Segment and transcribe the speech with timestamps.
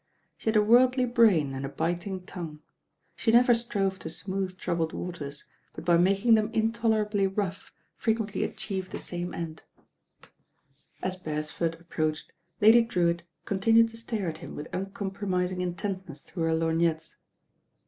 [0.35, 2.61] She had a worldly brain and a biting tongue.
[3.15, 8.43] She never strove to smooth troubled waters; but by making them in tolerably rough frequently
[8.43, 9.85] achieved the same end LORD
[10.21, 14.73] DREWITTS PERPLEXITIES 9T As Beresford approached, Lady Drewitt con tinued to stare at him with
[14.73, 17.17] uncompromising intent" ness through her lorgnettes.